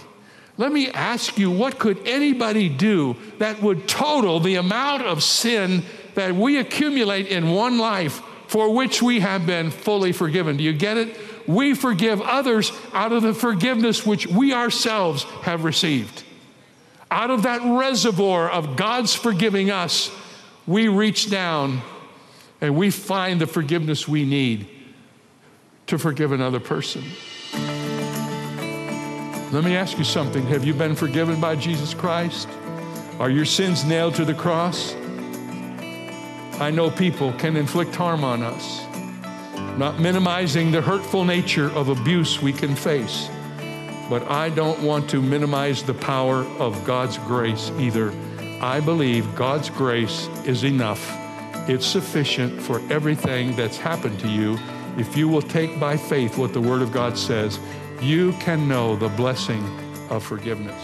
Let 0.57 0.71
me 0.71 0.89
ask 0.89 1.37
you, 1.37 1.51
what 1.51 1.79
could 1.79 2.07
anybody 2.07 2.69
do 2.69 3.17
that 3.39 3.61
would 3.61 3.87
total 3.87 4.39
the 4.39 4.55
amount 4.55 5.03
of 5.03 5.21
sin 5.21 5.83
that 6.13 6.33
we 6.33 6.57
accumulate 6.57 7.27
in 7.27 7.49
one 7.49 7.77
life 7.77 8.21
for 8.47 8.73
which 8.73 9.01
we 9.01 9.19
have 9.19 9.45
been 9.45 9.69
fully 9.69 10.13
forgiven? 10.13 10.55
Do 10.55 10.63
you 10.63 10.71
get 10.71 10.97
it? 10.97 11.17
We 11.47 11.73
forgive 11.75 12.21
others 12.21 12.71
out 12.93 13.11
of 13.11 13.21
the 13.21 13.33
forgiveness 13.33 14.05
which 14.05 14.27
we 14.27 14.53
ourselves 14.53 15.23
have 15.43 15.63
received. 15.63 16.23
Out 17.11 17.29
of 17.29 17.43
that 17.43 17.61
reservoir 17.63 18.49
of 18.49 18.75
God's 18.75 19.13
forgiving 19.13 19.69
us, 19.71 20.11
we 20.65 20.87
reach 20.87 21.29
down 21.29 21.81
and 22.61 22.75
we 22.75 22.89
find 22.89 23.39
the 23.39 23.47
forgiveness 23.47 24.07
we 24.07 24.25
need 24.25 24.67
to 25.87 25.99
forgive 25.99 26.31
another 26.31 26.59
person. 26.59 27.03
Let 29.51 29.63
me 29.63 29.75
ask 29.75 29.97
you 29.97 30.03
something. 30.03 30.45
Have 30.47 30.65
you 30.65 30.73
been 30.73 30.95
forgiven 30.95 31.39
by 31.39 31.55
Jesus 31.55 31.93
Christ? 31.93 32.49
Are 33.19 33.29
your 33.29 33.45
sins 33.45 33.85
nailed 33.85 34.15
to 34.15 34.25
the 34.25 34.33
cross? 34.33 34.95
I 36.59 36.71
know 36.71 36.89
people 36.89 37.31
can 37.33 37.55
inflict 37.55 37.95
harm 37.95 38.23
on 38.23 38.41
us, 38.41 38.84
not 39.77 39.99
minimizing 39.99 40.71
the 40.71 40.81
hurtful 40.81 41.25
nature 41.25 41.69
of 41.71 41.89
abuse 41.89 42.41
we 42.41 42.53
can 42.53 42.75
face. 42.75 43.29
But 44.09 44.29
I 44.29 44.49
don't 44.49 44.81
want 44.81 45.09
to 45.09 45.21
minimize 45.21 45.83
the 45.83 45.93
power 45.93 46.45
of 46.59 46.85
God's 46.85 47.17
grace 47.19 47.71
either. 47.79 48.13
I 48.61 48.79
believe 48.79 49.35
God's 49.35 49.69
grace 49.69 50.27
is 50.45 50.63
enough. 50.63 51.03
It's 51.67 51.85
sufficient 51.85 52.61
for 52.61 52.79
everything 52.91 53.55
that's 53.55 53.77
happened 53.77 54.19
to 54.19 54.29
you 54.29 54.57
if 54.97 55.17
you 55.17 55.27
will 55.27 55.41
take 55.41 55.77
by 55.79 55.97
faith 55.97 56.37
what 56.37 56.53
the 56.53 56.61
Word 56.61 56.81
of 56.81 56.93
God 56.93 57.17
says, 57.17 57.59
you 57.99 58.31
can 58.33 58.67
know 58.67 58.95
the 58.95 59.09
blessing 59.09 59.63
of 60.09 60.23
forgiveness. 60.23 60.81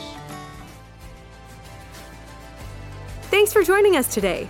Thanks 3.23 3.54
for 3.54 3.63
joining 3.63 3.95
us 3.95 4.13
today. 4.13 4.49